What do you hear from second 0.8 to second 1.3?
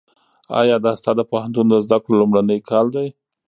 دا ستا د